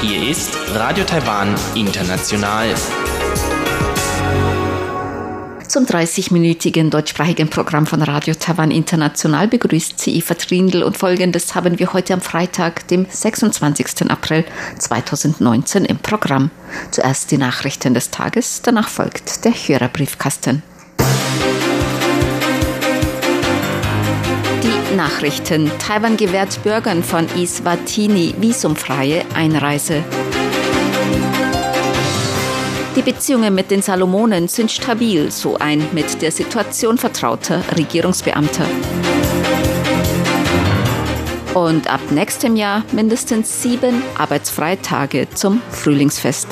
Hier 0.00 0.30
ist 0.30 0.56
Radio 0.72 1.02
Taiwan 1.02 1.56
International. 1.74 2.72
Zum 5.66 5.86
30-minütigen 5.86 6.90
deutschsprachigen 6.90 7.50
Programm 7.50 7.86
von 7.86 8.00
Radio 8.00 8.34
Taiwan 8.34 8.70
International 8.70 9.48
begrüßt 9.48 9.98
sie 9.98 10.16
Eva 10.18 10.34
Trindl 10.34 10.84
und 10.84 10.96
folgendes 10.96 11.56
haben 11.56 11.80
wir 11.80 11.92
heute 11.92 12.14
am 12.14 12.20
Freitag, 12.20 12.86
dem 12.86 13.06
26. 13.10 14.08
April 14.08 14.44
2019 14.78 15.84
im 15.84 15.98
Programm. 15.98 16.52
Zuerst 16.92 17.32
die 17.32 17.38
Nachrichten 17.38 17.94
des 17.94 18.12
Tages, 18.12 18.62
danach 18.62 18.86
folgt 18.86 19.44
der 19.44 19.52
Hörerbriefkasten. 19.52 20.62
Nachrichten. 24.96 25.70
Taiwan 25.78 26.16
gewährt 26.16 26.62
Bürgern 26.62 27.02
von 27.02 27.26
Iswatini 27.36 28.34
visumfreie 28.38 29.24
Einreise. 29.34 30.04
Die 32.94 33.02
Beziehungen 33.02 33.54
mit 33.54 33.70
den 33.70 33.80
Salomonen 33.80 34.48
sind 34.48 34.70
stabil, 34.70 35.30
so 35.30 35.56
ein 35.56 35.86
mit 35.92 36.20
der 36.20 36.30
Situation 36.30 36.98
vertrauter 36.98 37.62
Regierungsbeamter. 37.76 38.66
Und 41.54 41.88
ab 41.90 42.00
nächstem 42.10 42.56
Jahr 42.56 42.82
mindestens 42.92 43.62
sieben 43.62 44.02
Arbeitsfreitage 44.16 45.28
zum 45.34 45.62
Frühlingsfest. 45.70 46.48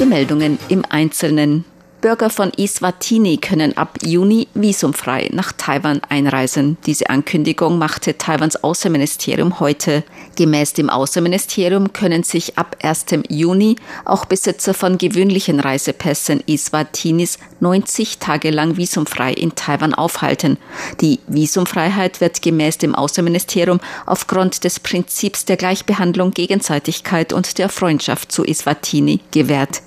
Die 0.00 0.06
Meldungen 0.06 0.58
im 0.68 0.84
Einzelnen. 0.88 1.64
Bürger 2.04 2.28
von 2.28 2.52
Iswatini 2.54 3.38
können 3.38 3.78
ab 3.78 3.96
Juni 4.04 4.46
visumfrei 4.52 5.30
nach 5.32 5.52
Taiwan 5.52 6.02
einreisen. 6.06 6.76
Diese 6.84 7.08
Ankündigung 7.08 7.78
machte 7.78 8.18
Taiwans 8.18 8.62
Außenministerium 8.62 9.58
heute. 9.58 10.04
Gemäß 10.36 10.74
dem 10.74 10.90
Außenministerium 10.90 11.94
können 11.94 12.22
sich 12.22 12.58
ab 12.58 12.76
1. 12.82 13.06
Juni 13.30 13.76
auch 14.04 14.26
Besitzer 14.26 14.74
von 14.74 14.98
gewöhnlichen 14.98 15.60
Reisepässen 15.60 16.42
Iswatinis 16.46 17.38
90 17.60 18.18
Tage 18.18 18.50
lang 18.50 18.76
visumfrei 18.76 19.32
in 19.32 19.54
Taiwan 19.54 19.94
aufhalten. 19.94 20.58
Die 21.00 21.20
Visumfreiheit 21.26 22.20
wird 22.20 22.42
gemäß 22.42 22.76
dem 22.76 22.94
Außenministerium 22.94 23.80
aufgrund 24.04 24.64
des 24.64 24.78
Prinzips 24.78 25.46
der 25.46 25.56
Gleichbehandlung, 25.56 26.32
Gegenseitigkeit 26.32 27.32
und 27.32 27.56
der 27.56 27.70
Freundschaft 27.70 28.30
zu 28.30 28.44
Iswatini 28.44 29.20
gewährt. 29.30 29.80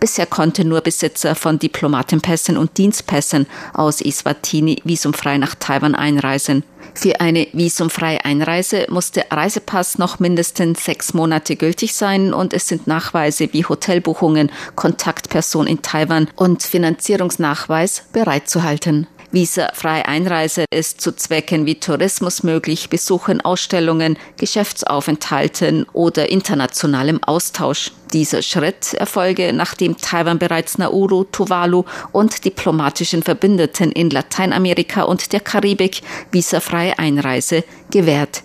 Bisher 0.00 0.26
konnte 0.26 0.64
nur 0.64 0.80
Besitzer 0.80 1.34
von 1.34 1.58
Diplomatenpässen 1.58 2.56
und 2.56 2.76
Dienstpässen 2.78 3.46
aus 3.74 4.00
Iswatini 4.00 4.80
visumfrei 4.84 5.38
nach 5.38 5.54
Taiwan 5.54 5.94
einreisen. 5.94 6.64
Für 6.94 7.20
eine 7.20 7.46
visumfreie 7.52 8.24
Einreise 8.24 8.86
muss 8.88 9.12
der 9.12 9.26
Reisepass 9.30 9.98
noch 9.98 10.18
mindestens 10.18 10.84
sechs 10.84 11.14
Monate 11.14 11.56
gültig 11.56 11.94
sein 11.94 12.32
und 12.32 12.52
es 12.52 12.68
sind 12.68 12.86
Nachweise 12.86 13.52
wie 13.52 13.64
Hotelbuchungen, 13.64 14.50
Kontaktperson 14.74 15.66
in 15.66 15.82
Taiwan 15.82 16.28
und 16.34 16.62
Finanzierungsnachweis 16.62 18.04
bereitzuhalten. 18.12 19.06
Visafreie 19.30 20.06
Einreise 20.06 20.64
ist 20.70 21.02
zu 21.02 21.14
Zwecken 21.14 21.66
wie 21.66 21.74
Tourismus 21.74 22.42
möglich, 22.42 22.88
Besuchen 22.88 23.42
Ausstellungen, 23.42 24.18
Geschäftsaufenthalten 24.38 25.86
oder 25.92 26.30
internationalem 26.30 27.22
Austausch. 27.22 27.92
Dieser 28.14 28.40
Schritt 28.40 28.94
erfolge, 28.94 29.52
nachdem 29.52 29.98
Taiwan 29.98 30.38
bereits 30.38 30.78
Nauru, 30.78 31.24
Tuvalu 31.24 31.84
und 32.12 32.46
diplomatischen 32.46 33.22
Verbündeten 33.22 33.92
in 33.92 34.08
Lateinamerika 34.08 35.02
und 35.02 35.32
der 35.34 35.40
Karibik 35.40 36.00
visafreie 36.32 36.98
Einreise 36.98 37.64
gewährt. 37.90 38.42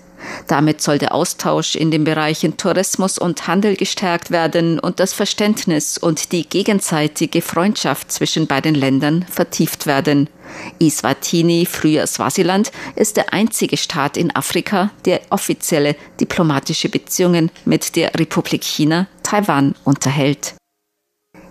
Damit 0.48 0.82
soll 0.82 0.98
der 0.98 1.14
Austausch 1.14 1.76
in 1.76 1.92
den 1.92 2.04
Bereichen 2.04 2.58
Tourismus 2.58 3.18
und 3.18 3.48
Handel 3.48 3.76
gestärkt 3.76 4.32
werden 4.32 4.80
und 4.80 5.00
das 5.00 5.14
Verständnis 5.14 5.98
und 5.98 6.32
die 6.32 6.48
gegenseitige 6.48 7.42
Freundschaft 7.42 8.12
zwischen 8.12 8.48
beiden 8.48 8.76
Ländern 8.76 9.26
vertieft 9.30 9.86
werden. 9.86 10.30
Iswatini, 10.80 11.66
früher 11.66 12.06
Swasiland, 12.08 12.72
ist 12.96 13.18
der 13.18 13.34
einzige 13.34 13.78
Staat 13.78 14.18
in 14.18 14.36
Afrika, 14.36 14.92
der 15.06 15.22
offizielle 15.30 15.96
diplomatische 16.20 16.90
Beziehungen 16.90 17.52
mit 17.66 17.96
der 17.96 18.14
Republik 18.16 18.64
China, 18.64 19.08
Taiwan 19.24 19.76
unterhält. 19.84 20.56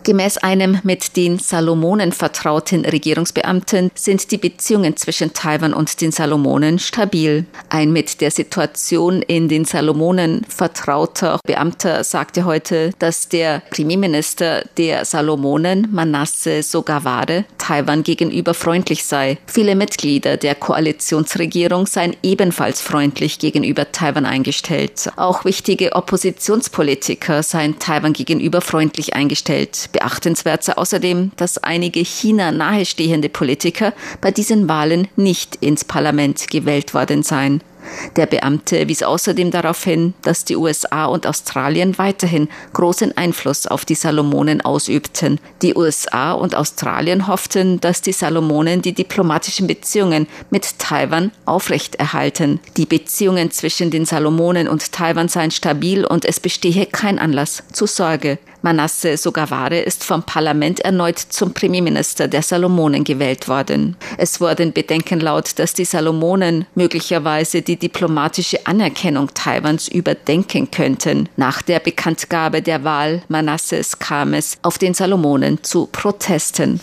Gemäß 0.05 0.39
einem 0.39 0.81
mit 0.83 1.17
den 1.17 1.39
Salomonen 1.39 2.11
vertrauten 2.11 2.85
Regierungsbeamten 2.85 3.93
sind 3.95 4.33
die 4.33 4.37
Beziehungen 4.37 4.97
zwischen 4.97 5.33
Taiwan 5.33 5.73
und 5.73 6.01
den 6.01 6.11
Salomonen 6.11 6.81
stabil. 6.81 7.47
Ein 7.69 7.93
mit 7.93 8.21
der 8.21 8.33
Situation 8.33 9.23
in 9.23 9.49
den 9.49 9.65
Salomonen 9.65 10.45
vertrauter 10.49 11.39
Beamter 11.47 12.03
sagte 12.03 12.45
heute, 12.45 12.91
dass 12.99 13.29
der 13.29 13.63
Premierminister 13.71 14.65
der 14.77 15.05
Salomonen, 15.05 15.87
Manasse 15.93 16.65
Sogaware, 16.65 17.45
Taiwan 17.59 18.03
gegenüber 18.03 18.55
freundlich 18.55 19.05
sei. 19.05 19.39
Viele 19.47 19.77
Mitglieder 19.77 20.37
der 20.37 20.57
Koalitionsregierung 20.57 21.87
seien 21.87 22.17
ebenfalls 22.25 22.81
freundlich 22.81 23.39
gegenüber 23.39 23.93
Taiwan 23.93 24.27
eingestellt. 24.27 25.13
Auch 25.15 25.45
wichtige 25.45 25.93
Oppositionspolitiker 25.93 27.45
seien 27.45 27.79
Taiwan 27.79 28.15
gegenüber 28.15 28.61
freundlich 28.61 29.15
eingestellt. 29.15 29.91
Beachtenswert 29.93 30.65
sei 30.65 30.77
außerdem, 30.77 31.33
dass 31.37 31.59
einige 31.59 32.01
China 32.01 32.51
nahestehende 32.51 33.29
Politiker 33.29 33.93
bei 34.21 34.31
diesen 34.31 34.69
Wahlen 34.69 35.09
nicht 35.17 35.57
ins 35.57 35.85
Parlament 35.85 36.51
gewählt 36.51 36.95
worden 36.95 37.23
seien. 37.23 37.63
Der 38.17 38.27
Beamte 38.27 38.89
wies 38.89 39.03
außerdem 39.03 39.51
darauf 39.51 39.83
hin, 39.85 40.15
dass 40.23 40.45
die 40.45 40.57
USA 40.57 41.07
und 41.07 41.27
Australien 41.27 41.99
weiterhin 41.99 42.49
großen 42.73 43.17
Einfluss 43.17 43.67
auf 43.67 43.85
die 43.85 43.95
Salomonen 43.95 44.61
ausübten. 44.61 45.41
Die 45.63 45.75
USA 45.75 46.33
und 46.33 46.55
Australien 46.55 47.27
hofften, 47.27 47.81
dass 47.81 48.03
die 48.03 48.13
Salomonen 48.13 48.83
die 48.83 48.93
diplomatischen 48.93 49.67
Beziehungen 49.67 50.27
mit 50.51 50.79
Taiwan 50.79 51.33
aufrechterhalten. 51.45 52.61
Die 52.77 52.87
Beziehungen 52.87 53.51
zwischen 53.51 53.91
den 53.91 54.05
Salomonen 54.05 54.69
und 54.69 54.93
Taiwan 54.93 55.29
seien 55.29 55.51
stabil 55.51 56.05
und 56.05 56.25
es 56.25 56.41
bestehe 56.41 56.87
kein 56.87 57.19
Anlass 57.19 57.63
zur 57.73 57.89
Sorge. 57.89 58.39
Manasse 58.63 59.17
Sogaware 59.17 59.81
ist 59.81 60.05
vom 60.05 60.23
Parlament 60.23 60.81
erneut 60.81 61.19
zum 61.19 61.53
Premierminister 61.53 62.29
der 62.29 62.43
Salomonen 62.43 63.05
gewählt 63.05 63.49
worden. 63.49 63.97
Es 64.19 64.41
wurden 64.41 64.73
Bedenken 64.73 65.21
laut, 65.21 65.59
dass 65.59 65.75
die 65.75 65.85
Salomonen 65.85 66.67
möglicherweise 66.75 67.63
die 67.63 67.77
diplomatische 67.77 68.67
Anerkennung 68.67 69.31
Taiwans 69.35 69.89
überdenken 69.89 70.71
könnten. 70.71 71.29
Nach 71.37 71.63
der 71.63 71.81
Bekanntgabe 71.81 72.63
der 72.63 72.85
Wahl 72.85 73.23
Manasses 73.29 73.99
kam 73.99 74.35
es 74.35 74.59
auf 74.63 74.79
den 74.79 74.95
Salomonen 74.95 75.63
zu 75.63 75.87
Protesten. 75.87 76.81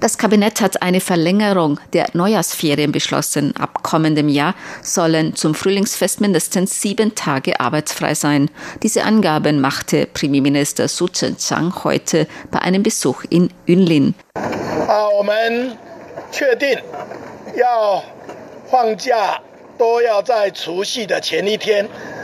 Das 0.00 0.18
Kabinett 0.18 0.60
hat 0.60 0.82
eine 0.82 1.00
Verlängerung 1.00 1.80
der 1.92 2.08
Neujahrsferien 2.12 2.92
beschlossen. 2.92 3.54
Ab 3.56 3.82
kommendem 3.82 4.28
Jahr 4.28 4.54
sollen 4.82 5.34
zum 5.34 5.54
Frühlingsfest 5.54 6.20
mindestens 6.20 6.80
sieben 6.82 7.14
Tage 7.14 7.58
arbeitsfrei 7.60 8.14
sein. 8.14 8.50
Diese 8.82 9.04
Angaben 9.04 9.60
machte 9.60 10.06
Premierminister 10.06 10.88
Su 10.88 11.08
Chen-chang 11.08 11.84
heute 11.84 12.26
bei 12.50 12.58
einem 12.60 12.82
Besuch 12.82 13.24
in 13.30 13.48
Yunlin. 13.66 14.14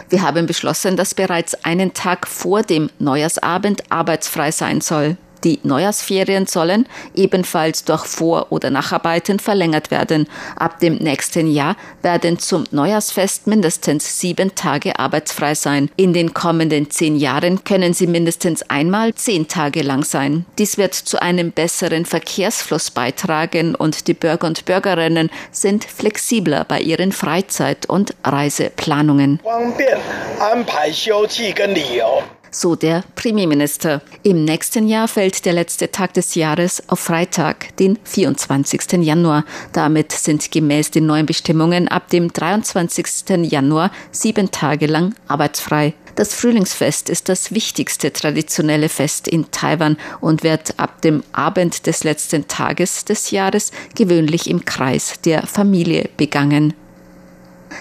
Wir 0.08 0.22
haben 0.22 0.46
beschlossen, 0.46 0.96
dass 0.96 1.14
bereits 1.14 1.64
einen 1.64 1.94
Tag 1.94 2.26
vor 2.26 2.62
dem 2.62 2.90
Neujahrsabend 2.98 3.90
arbeitsfrei 3.90 4.50
sein 4.50 4.80
soll. 4.82 5.16
Die 5.44 5.58
Neujahrsferien 5.62 6.46
sollen 6.46 6.86
ebenfalls 7.14 7.84
durch 7.84 8.04
Vor- 8.04 8.46
oder 8.50 8.70
Nacharbeiten 8.70 9.38
verlängert 9.38 9.90
werden. 9.90 10.28
Ab 10.56 10.78
dem 10.80 10.96
nächsten 10.96 11.50
Jahr 11.50 11.76
werden 12.02 12.38
zum 12.38 12.64
Neujahrsfest 12.70 13.46
mindestens 13.46 14.20
sieben 14.20 14.54
Tage 14.54 14.98
arbeitsfrei 14.98 15.54
sein. 15.54 15.90
In 15.96 16.12
den 16.12 16.32
kommenden 16.34 16.90
zehn 16.90 17.16
Jahren 17.16 17.64
können 17.64 17.94
sie 17.94 18.06
mindestens 18.06 18.62
einmal 18.70 19.14
zehn 19.14 19.48
Tage 19.48 19.82
lang 19.82 20.04
sein. 20.04 20.46
Dies 20.58 20.78
wird 20.78 20.94
zu 20.94 21.20
einem 21.20 21.52
besseren 21.52 22.04
Verkehrsfluss 22.06 22.90
beitragen 22.90 23.74
und 23.74 24.06
die 24.06 24.14
Bürger 24.14 24.46
und 24.46 24.64
Bürgerinnen 24.64 25.30
sind 25.50 25.84
flexibler 25.84 26.64
bei 26.64 26.80
ihren 26.80 27.12
Freizeit- 27.12 27.86
und 27.86 28.14
Reiseplanungen 28.24 29.40
so 32.52 32.76
der 32.76 33.02
Premierminister. 33.16 34.02
Im 34.22 34.44
nächsten 34.44 34.86
Jahr 34.86 35.08
fällt 35.08 35.44
der 35.44 35.54
letzte 35.54 35.90
Tag 35.90 36.14
des 36.14 36.34
Jahres 36.34 36.88
auf 36.88 37.00
Freitag, 37.00 37.76
den 37.78 37.98
24. 38.04 38.92
Januar. 39.00 39.44
Damit 39.72 40.12
sind 40.12 40.52
gemäß 40.52 40.90
den 40.90 41.06
neuen 41.06 41.26
Bestimmungen 41.26 41.88
ab 41.88 42.08
dem 42.10 42.32
23. 42.32 43.50
Januar 43.50 43.90
sieben 44.12 44.50
Tage 44.50 44.86
lang 44.86 45.14
arbeitsfrei. 45.26 45.94
Das 46.14 46.34
Frühlingsfest 46.34 47.08
ist 47.08 47.30
das 47.30 47.54
wichtigste 47.54 48.12
traditionelle 48.12 48.90
Fest 48.90 49.26
in 49.26 49.50
Taiwan 49.50 49.96
und 50.20 50.42
wird 50.42 50.78
ab 50.78 51.00
dem 51.00 51.24
Abend 51.32 51.86
des 51.86 52.04
letzten 52.04 52.48
Tages 52.48 53.06
des 53.06 53.30
Jahres 53.30 53.72
gewöhnlich 53.96 54.48
im 54.50 54.66
Kreis 54.66 55.14
der 55.24 55.46
Familie 55.46 56.10
begangen. 56.18 56.74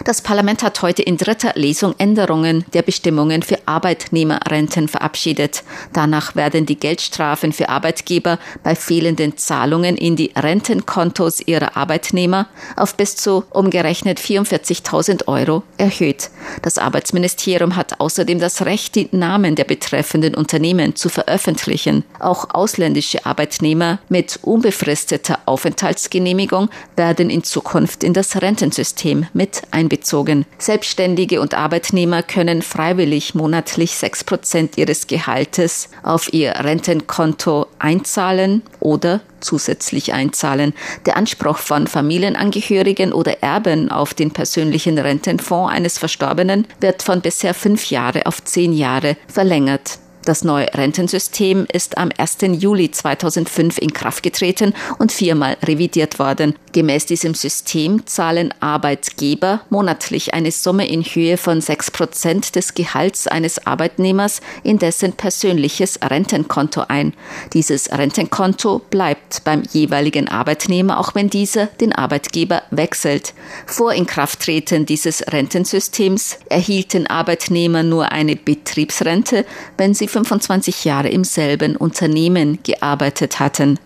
Das 0.06 0.22
Parlament 0.22 0.64
hat 0.64 0.82
heute 0.82 1.02
in 1.04 1.18
dritter 1.18 1.52
Lesung 1.56 1.94
Änderungen 1.98 2.66
der 2.74 2.82
Bestimmungen 2.82 3.44
für 3.44 3.60
Arbeitnehmerrenten 3.68 4.88
verabschiedet. 4.88 5.64
Danach 5.94 6.36
werden 6.36 6.66
die 6.66 6.76
Geldstrafen 6.78 7.54
für 7.54 7.70
Arbeitgeber 7.70 8.40
bei 8.64 8.76
fehlenden 8.76 9.38
Zahlungen 9.38 9.98
in 9.98 10.16
die 10.16 10.32
Rentenkontos 10.36 11.42
ihrer 11.42 11.78
Arbeitnehmer 11.78 12.48
auf 12.76 12.96
bis 12.96 13.16
zu 13.16 13.44
umgerechnet 13.50 14.20
44.000 14.20 15.28
Euro 15.28 15.64
erhöht. 15.78 16.30
Das 16.62 16.78
Arbeitsministerium 16.78 17.76
hat 17.76 18.00
außerdem 18.00 18.40
das 18.40 18.66
Recht, 18.66 18.96
die 18.96 19.10
Namen 19.12 19.56
der 19.56 19.64
betreffenden 19.64 20.36
Unternehmen 20.36 20.96
zu 20.96 21.10
veröffentlichen. 21.10 22.04
Auch 22.20 22.54
ausländische 22.54 23.26
Arbeitnehmer 23.26 24.00
mit 24.10 24.40
unbefristeter 24.42 25.40
Aufenthaltsgenehmigung 25.46 26.70
werden 26.96 27.30
in 27.30 27.44
Zukunft 27.44 28.04
in 28.04 28.14
das 28.14 28.42
Rentensystem 28.42 29.28
mit 29.34 29.62
einbezogen. 29.72 30.46
Selbstständige 30.58 31.42
und 31.42 31.54
Arbeitnehmer 31.54 32.24
können 32.24 32.62
freiwillig 32.62 33.36
monatlich 33.36 33.51
sechs 33.88 34.24
Prozent 34.24 34.78
ihres 34.78 35.08
Gehaltes 35.08 35.90
auf 36.04 36.34
ihr 36.34 36.52
Rentenkonto 36.52 37.68
einzahlen 37.80 38.62
oder 38.80 39.22
zusätzlich 39.40 40.14
einzahlen. 40.14 40.74
Der 41.06 41.18
Anspruch 41.18 41.58
von 41.58 41.88
Familienangehörigen 41.88 43.14
oder 43.14 43.42
Erben 43.42 43.92
auf 43.92 44.14
den 44.14 44.32
persönlichen 44.32 44.98
Rentenfonds 44.98 45.74
eines 45.74 45.98
Verstorbenen 45.98 46.68
wird 46.80 47.04
von 47.04 47.22
bisher 47.22 47.54
fünf 47.54 47.90
Jahre 47.90 48.26
auf 48.26 48.44
zehn 48.44 48.74
Jahre 48.74 49.18
verlängert. 49.28 50.01
Das 50.24 50.44
neue 50.44 50.72
Rentensystem 50.72 51.66
ist 51.72 51.98
am 51.98 52.12
1. 52.16 52.38
Juli 52.60 52.92
2005 52.92 53.80
in 53.80 53.92
Kraft 53.92 54.22
getreten 54.22 54.74
und 55.00 55.12
viermal 55.12 55.58
revidiert 55.64 56.20
worden. 56.20 56.56
Gemäß 56.74 57.08
diesem 57.08 57.34
System 57.34 58.06
zahlen 58.06 58.54
Arbeitgeber 58.60 59.62
monatlich 59.70 60.36
eine 60.36 60.52
Summe 60.52 60.88
in 60.88 61.04
Höhe 61.04 61.38
von 61.38 61.60
6 61.60 61.90
Prozent 61.92 62.56
des 62.56 62.76
Gehalts 62.76 63.28
eines 63.28 63.66
Arbeitnehmers 63.66 64.42
in 64.64 64.78
dessen 64.78 65.14
persönliches 65.14 66.00
Rentenkonto 66.04 66.84
ein. 66.88 67.14
Dieses 67.54 67.92
Rentenkonto 67.92 68.80
bleibt 68.92 69.44
beim 69.44 69.64
jeweiligen 69.72 70.28
Arbeitnehmer, 70.28 71.00
auch 71.00 71.16
wenn 71.16 71.32
dieser 71.32 71.66
den 71.66 71.94
Arbeitgeber 71.94 72.62
wechselt. 72.70 73.34
Vor 73.66 73.94
Inkrafttreten 73.94 74.86
dieses 74.86 75.24
Rentensystems 75.28 76.38
erhielten 76.48 77.08
Arbeitnehmer 77.08 77.82
nur 77.82 78.12
eine 78.12 78.36
Betriebsrente, 78.36 79.46
wenn 79.78 79.96
sie 79.96 80.11
25 80.12 80.86
Jahre 80.86 81.10
im 81.10 81.24
selben 81.24 81.76
Unternehmen 81.76 82.60
gearbeitet 82.64 83.40
hatten. 83.40 83.80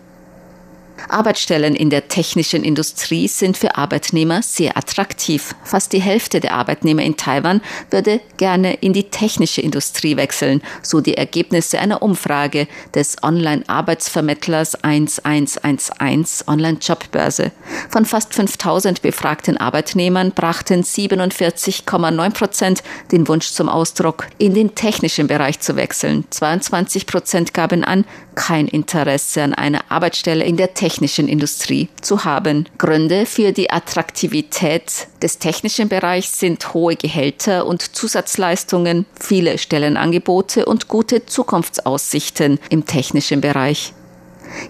Arbeitsstellen 1.08 1.76
in 1.76 1.90
der 1.90 2.08
technischen 2.08 2.64
Industrie 2.64 3.28
sind 3.28 3.56
für 3.56 3.76
Arbeitnehmer 3.76 4.42
sehr 4.42 4.76
attraktiv. 4.76 5.54
Fast 5.62 5.92
die 5.92 6.00
Hälfte 6.00 6.40
der 6.40 6.54
Arbeitnehmer 6.54 7.02
in 7.02 7.16
Taiwan 7.16 7.60
würde 7.90 8.20
gerne 8.38 8.74
in 8.74 8.92
die 8.92 9.05
technische 9.16 9.62
Industrie 9.62 10.18
wechseln, 10.18 10.60
so 10.82 11.00
die 11.00 11.16
Ergebnisse 11.16 11.78
einer 11.78 12.02
Umfrage 12.02 12.68
des 12.94 13.16
Online-Arbeitsvermittlers 13.22 14.74
1111 14.84 16.44
Online-Jobbörse. 16.46 17.50
Von 17.88 18.04
fast 18.04 18.34
5000 18.34 19.00
befragten 19.00 19.56
Arbeitnehmern 19.56 20.32
brachten 20.32 20.82
47,9 20.82 22.30
Prozent 22.30 22.82
den 23.10 23.26
Wunsch 23.26 23.52
zum 23.52 23.70
Ausdruck, 23.70 24.26
in 24.36 24.52
den 24.52 24.74
technischen 24.74 25.28
Bereich 25.28 25.60
zu 25.60 25.76
wechseln. 25.76 26.26
22 26.28 27.06
Prozent 27.06 27.54
gaben 27.54 27.84
an, 27.84 28.04
kein 28.36 28.68
Interesse 28.68 29.42
an 29.42 29.52
einer 29.52 29.90
Arbeitsstelle 29.90 30.44
in 30.44 30.56
der 30.56 30.74
technischen 30.74 31.26
Industrie 31.26 31.88
zu 32.00 32.24
haben. 32.24 32.68
Gründe 32.78 33.26
für 33.26 33.50
die 33.50 33.70
Attraktivität 33.70 35.08
des 35.20 35.40
technischen 35.40 35.88
Bereichs 35.88 36.38
sind 36.38 36.72
hohe 36.72 36.94
Gehälter 36.94 37.66
und 37.66 37.96
Zusatzleistungen, 37.96 39.06
viele 39.18 39.58
Stellenangebote 39.58 40.66
und 40.66 40.86
gute 40.86 41.26
Zukunftsaussichten 41.26 42.60
im 42.70 42.86
technischen 42.86 43.40
Bereich. 43.40 43.92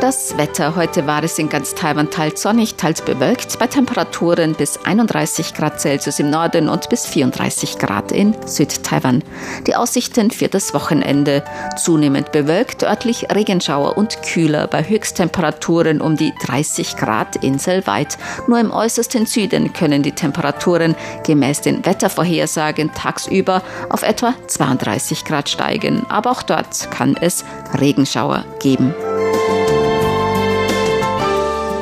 Das 0.08 0.38
Wetter. 0.38 0.78
Heute 0.78 1.06
war 1.06 1.22
es 1.26 1.38
in 1.38 1.50
ganz 1.50 1.76
Taiwan 1.76 2.10
teils 2.10 2.42
sonnig, 2.42 2.76
teils 2.76 3.02
bewölkt, 3.02 3.60
bei 3.60 3.68
Temperaturen 3.68 4.54
bis 4.54 4.80
31 4.86 5.54
Grad 5.54 5.82
Celsius 5.82 6.20
im 6.20 6.30
Norden 6.30 6.70
und 6.70 6.88
bis 6.88 7.06
34 7.06 7.78
Grad 7.78 8.14
in 8.14 8.34
Südtaiwan. 8.46 9.22
Die 9.68 9.76
Aussichten 9.76 10.32
für 10.32 10.48
das 10.48 10.74
Wochenende. 10.74 11.44
Zunehmend 11.76 12.32
bewölkt, 12.32 12.84
örtlich 12.84 13.28
Regenschauer 13.36 13.98
und 13.98 14.24
kühler, 14.24 14.68
bei 14.68 14.82
Höchsttemperaturen 14.82 16.00
um 16.00 16.16
die 16.16 16.34
30 16.46 16.96
Grad 16.96 17.44
inselweit. 17.44 18.18
Nur 18.48 18.62
im 18.62 18.72
äußersten 18.72 19.26
Süden 19.26 19.74
können 19.74 20.04
die 20.04 20.14
Temperaturen 20.14 20.96
gemäß 21.26 21.60
den 21.60 21.86
Wettervorhersagen 21.86 22.94
tagsüber 22.94 23.62
auf 23.90 24.04
etwa 24.04 24.36
32 24.48 25.26
Grad 25.26 25.50
steigen. 25.50 26.06
Aber 26.08 26.32
auch 26.32 26.44
dort 26.44 26.90
kann 26.92 27.18
es 27.20 27.44
Regenschauer 27.78 28.46
geben. 28.62 28.94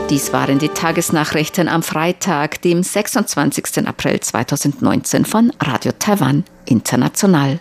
Dies 0.10 0.32
waren 0.32 0.60
die 0.60 0.70
Tagesnachrichten 0.70 1.68
am 1.68 1.82
Freitag, 1.82 2.62
dem 2.62 2.84
26. 2.84 3.88
April 3.88 4.20
2019 4.20 5.26
von 5.26 5.52
Radio 5.60 5.94
Taiwan 5.98 6.44
International. 6.66 7.60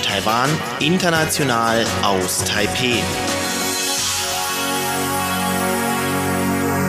Taiwan, 0.00 0.50
international 0.80 1.84
aus 2.02 2.44
Taipeh. 2.44 3.02